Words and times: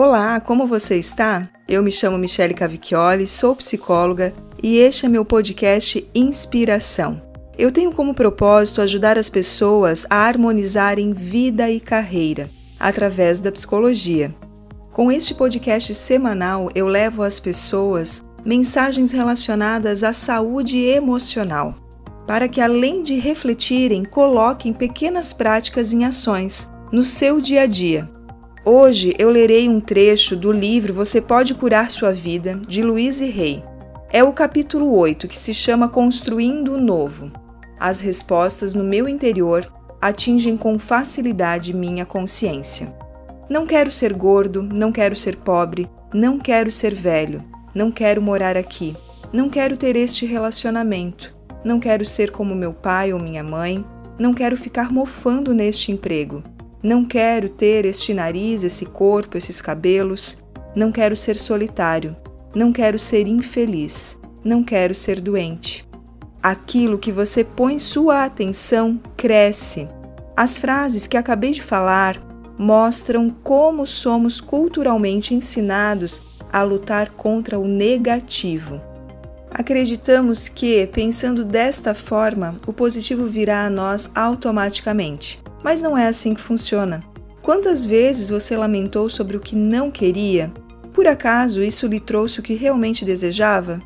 Olá, 0.00 0.38
como 0.38 0.64
você 0.64 0.94
está? 0.94 1.50
Eu 1.66 1.82
me 1.82 1.90
chamo 1.90 2.16
Michele 2.16 2.54
Cavicchioli, 2.54 3.26
sou 3.26 3.56
psicóloga 3.56 4.32
e 4.62 4.76
este 4.76 5.06
é 5.06 5.08
meu 5.08 5.24
podcast 5.24 6.08
Inspiração. 6.14 7.20
Eu 7.58 7.72
tenho 7.72 7.90
como 7.90 8.14
propósito 8.14 8.80
ajudar 8.80 9.18
as 9.18 9.28
pessoas 9.28 10.06
a 10.08 10.18
harmonizarem 10.18 11.12
vida 11.12 11.68
e 11.68 11.80
carreira 11.80 12.48
através 12.78 13.40
da 13.40 13.50
psicologia. 13.50 14.32
Com 14.92 15.10
este 15.10 15.34
podcast 15.34 15.92
semanal, 15.94 16.70
eu 16.76 16.86
levo 16.86 17.24
às 17.24 17.40
pessoas 17.40 18.24
mensagens 18.44 19.10
relacionadas 19.10 20.04
à 20.04 20.12
saúde 20.12 20.78
emocional, 20.78 21.74
para 22.24 22.46
que 22.46 22.60
além 22.60 23.02
de 23.02 23.16
refletirem, 23.16 24.04
coloquem 24.04 24.72
pequenas 24.72 25.32
práticas 25.32 25.92
em 25.92 26.04
ações 26.04 26.70
no 26.92 27.04
seu 27.04 27.40
dia 27.40 27.62
a 27.62 27.66
dia 27.66 28.08
Hoje 28.70 29.14
eu 29.18 29.30
lerei 29.30 29.66
um 29.66 29.80
trecho 29.80 30.36
do 30.36 30.52
livro 30.52 30.92
Você 30.92 31.22
Pode 31.22 31.54
Curar 31.54 31.90
Sua 31.90 32.12
Vida, 32.12 32.60
de 32.68 32.82
Louise 32.82 33.24
Rey. 33.24 33.64
É 34.10 34.22
o 34.22 34.30
capítulo 34.30 34.94
8, 34.94 35.26
que 35.26 35.38
se 35.38 35.54
chama 35.54 35.88
Construindo 35.88 36.74
o 36.74 36.78
Novo. 36.78 37.32
As 37.80 37.98
respostas 37.98 38.74
no 38.74 38.84
meu 38.84 39.08
interior 39.08 39.66
atingem 40.02 40.54
com 40.54 40.78
facilidade 40.78 41.72
minha 41.72 42.04
consciência. 42.04 42.94
Não 43.48 43.66
quero 43.66 43.90
ser 43.90 44.12
gordo, 44.12 44.62
não 44.62 44.92
quero 44.92 45.16
ser 45.16 45.36
pobre, 45.36 45.88
não 46.12 46.38
quero 46.38 46.70
ser 46.70 46.94
velho, 46.94 47.42
não 47.74 47.90
quero 47.90 48.20
morar 48.20 48.54
aqui, 48.54 48.94
não 49.32 49.48
quero 49.48 49.78
ter 49.78 49.96
este 49.96 50.26
relacionamento, 50.26 51.34
não 51.64 51.80
quero 51.80 52.04
ser 52.04 52.30
como 52.30 52.54
meu 52.54 52.74
pai 52.74 53.14
ou 53.14 53.18
minha 53.18 53.42
mãe, 53.42 53.82
não 54.18 54.34
quero 54.34 54.58
ficar 54.58 54.92
mofando 54.92 55.54
neste 55.54 55.90
emprego. 55.90 56.42
Não 56.82 57.04
quero 57.04 57.48
ter 57.48 57.84
este 57.84 58.14
nariz, 58.14 58.62
esse 58.62 58.86
corpo, 58.86 59.36
esses 59.36 59.60
cabelos. 59.60 60.38
Não 60.76 60.92
quero 60.92 61.16
ser 61.16 61.36
solitário. 61.36 62.16
Não 62.54 62.72
quero 62.72 62.98
ser 62.98 63.26
infeliz. 63.26 64.18
Não 64.44 64.62
quero 64.62 64.94
ser 64.94 65.20
doente. 65.20 65.84
Aquilo 66.40 66.98
que 66.98 67.10
você 67.10 67.42
põe 67.42 67.80
sua 67.80 68.24
atenção 68.24 69.00
cresce. 69.16 69.88
As 70.36 70.56
frases 70.56 71.08
que 71.08 71.16
acabei 71.16 71.50
de 71.50 71.62
falar 71.62 72.22
mostram 72.56 73.28
como 73.42 73.84
somos 73.84 74.40
culturalmente 74.40 75.34
ensinados 75.34 76.22
a 76.52 76.62
lutar 76.62 77.10
contra 77.10 77.58
o 77.58 77.66
negativo. 77.66 78.80
Acreditamos 79.50 80.48
que, 80.48 80.86
pensando 80.86 81.44
desta 81.44 81.92
forma, 81.92 82.56
o 82.66 82.72
positivo 82.72 83.26
virá 83.26 83.66
a 83.66 83.70
nós 83.70 84.08
automaticamente. 84.14 85.40
Mas 85.68 85.82
não 85.82 85.98
é 85.98 86.06
assim 86.06 86.32
que 86.32 86.40
funciona. 86.40 87.04
Quantas 87.42 87.84
vezes 87.84 88.30
você 88.30 88.56
lamentou 88.56 89.10
sobre 89.10 89.36
o 89.36 89.40
que 89.40 89.54
não 89.54 89.90
queria? 89.90 90.50
Por 90.94 91.06
acaso 91.06 91.62
isso 91.62 91.86
lhe 91.86 92.00
trouxe 92.00 92.40
o 92.40 92.42
que 92.42 92.54
realmente 92.54 93.04
desejava? 93.04 93.78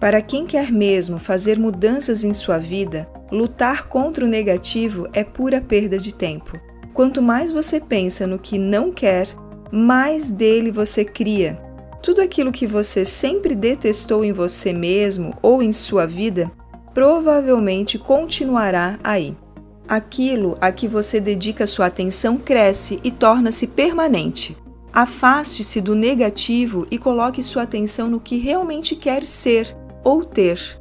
Para 0.00 0.22
quem 0.22 0.46
quer 0.46 0.72
mesmo 0.72 1.18
fazer 1.18 1.58
mudanças 1.58 2.24
em 2.24 2.32
sua 2.32 2.56
vida, 2.56 3.06
lutar 3.30 3.86
contra 3.86 4.24
o 4.24 4.28
negativo 4.28 5.06
é 5.12 5.22
pura 5.22 5.60
perda 5.60 5.98
de 5.98 6.14
tempo. 6.14 6.58
Quanto 6.94 7.20
mais 7.20 7.52
você 7.52 7.78
pensa 7.78 8.26
no 8.26 8.38
que 8.38 8.58
não 8.58 8.90
quer, 8.90 9.28
mais 9.70 10.30
dele 10.30 10.70
você 10.70 11.04
cria. 11.04 11.60
Tudo 12.02 12.22
aquilo 12.22 12.50
que 12.50 12.66
você 12.66 13.04
sempre 13.04 13.54
detestou 13.54 14.24
em 14.24 14.32
você 14.32 14.72
mesmo 14.72 15.36
ou 15.42 15.62
em 15.62 15.70
sua 15.70 16.06
vida 16.06 16.50
provavelmente 16.94 17.98
continuará 17.98 18.98
aí 19.04 19.36
aquilo 19.90 20.56
a 20.60 20.70
que 20.70 20.86
você 20.86 21.18
dedica 21.18 21.66
sua 21.66 21.86
atenção 21.86 22.38
cresce 22.38 23.00
e 23.02 23.10
torna-se 23.10 23.66
permanente. 23.66 24.56
Afaste-se 24.92 25.80
do 25.80 25.96
negativo 25.96 26.86
e 26.92 26.96
coloque 26.96 27.42
sua 27.42 27.64
atenção 27.64 28.08
no 28.08 28.20
que 28.20 28.38
realmente 28.38 28.94
quer 28.94 29.24
ser 29.24 29.76
ou 30.04 30.24
ter. 30.24 30.80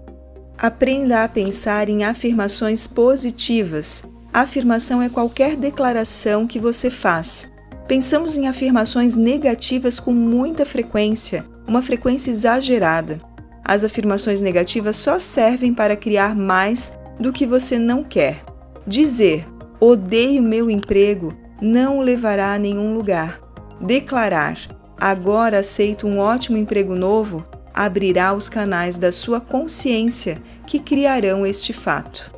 Aprenda 0.56 1.24
a 1.24 1.28
pensar 1.28 1.90
em 1.90 2.03
afirmações 2.03 2.86
positivas. 2.86 4.03
afirmação 4.31 5.02
é 5.02 5.09
qualquer 5.09 5.56
declaração 5.56 6.46
que 6.46 6.59
você 6.59 6.91
faz. 6.91 7.52
Pensamos 7.88 8.38
em 8.38 8.47
afirmações 8.47 9.16
negativas 9.16 10.00
com 10.00 10.14
muita 10.14 10.66
frequência, 10.66 11.44
uma 11.68 11.81
frequência 11.81 12.30
exagerada. 12.30 13.20
As 13.66 13.84
afirmações 13.84 14.40
negativas 14.40 14.97
só 14.97 15.18
servem 15.18 15.74
para 15.74 15.96
criar 15.96 16.36
mais 16.36 16.91
do 17.20 17.34
que 17.34 17.47
você 17.47 17.80
não 17.80 18.03
quer. 18.03 18.49
Dizer 18.85 19.45
odeio 19.79 20.41
meu 20.41 20.69
emprego 20.69 21.34
não 21.62 22.00
o 22.00 22.01
levará 22.01 22.53
a 22.53 22.59
nenhum 22.59 22.94
lugar. 22.94 23.40
Declarar 23.79 24.57
agora 25.00 25.59
aceito 25.59 26.07
um 26.07 26.19
ótimo 26.19 26.57
emprego 26.57 26.95
novo 26.95 27.45
abrirá 27.73 28.34
os 28.34 28.50
canais 28.50 28.97
da 28.97 29.12
sua 29.12 29.40
consciência 29.40 30.41
que 30.67 30.79
criarão 30.79 31.45
este 31.45 31.72
fato. 31.72 32.31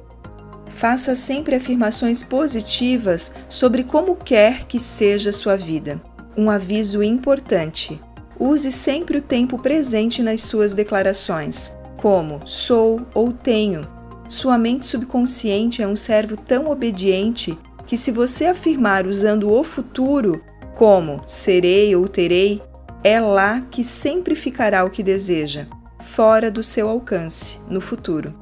Faça 0.67 1.15
sempre 1.15 1.55
afirmações 1.55 2.23
positivas 2.23 3.33
sobre 3.49 3.83
como 3.83 4.15
quer 4.15 4.65
que 4.65 4.79
seja 4.79 5.31
sua 5.31 5.55
vida. 5.55 6.01
Um 6.37 6.49
aviso 6.49 7.01
importante: 7.01 7.99
use 8.39 8.71
sempre 8.71 9.17
o 9.17 9.21
tempo 9.21 9.57
presente 9.57 10.21
nas 10.21 10.41
suas 10.41 10.73
declarações, 10.73 11.75
como 11.97 12.41
sou 12.45 13.01
ou 13.13 13.31
tenho 13.31 13.87
sua 14.31 14.57
mente 14.57 14.85
subconsciente 14.85 15.81
é 15.81 15.87
um 15.87 15.95
servo 15.95 16.37
tão 16.37 16.71
obediente 16.71 17.57
que, 17.85 17.97
se 17.97 18.11
você 18.11 18.45
afirmar 18.45 19.05
usando 19.05 19.51
o 19.51 19.61
futuro, 19.61 20.41
como 20.73 21.21
serei 21.27 21.93
ou 21.97 22.07
terei, 22.07 22.61
é 23.03 23.19
lá 23.19 23.59
que 23.69 23.83
sempre 23.83 24.33
ficará 24.33 24.85
o 24.85 24.89
que 24.89 25.03
deseja, 25.03 25.67
fora 25.99 26.49
do 26.49 26.63
seu 26.63 26.87
alcance, 26.87 27.59
no 27.69 27.81
futuro. 27.81 28.33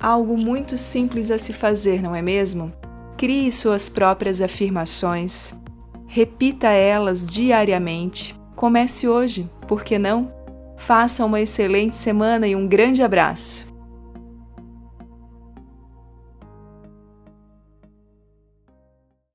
Algo 0.00 0.38
muito 0.38 0.78
simples 0.78 1.30
a 1.30 1.38
se 1.38 1.52
fazer, 1.52 2.00
não 2.00 2.14
é 2.14 2.22
mesmo? 2.22 2.72
Crie 3.18 3.52
suas 3.52 3.90
próprias 3.90 4.40
afirmações, 4.40 5.52
repita 6.06 6.68
elas 6.68 7.26
diariamente. 7.26 8.34
Comece 8.56 9.06
hoje, 9.06 9.50
por 9.68 9.84
que 9.84 9.98
não? 9.98 10.32
Faça 10.78 11.26
uma 11.26 11.42
excelente 11.42 11.94
semana 11.94 12.48
e 12.48 12.56
um 12.56 12.66
grande 12.66 13.02
abraço! 13.02 13.69